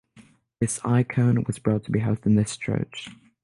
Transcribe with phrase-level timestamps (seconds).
[0.59, 3.09] This icon was brought to be housed in this church.